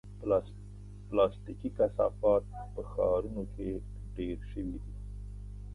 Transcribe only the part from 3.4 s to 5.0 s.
کې ډېر شوي دي.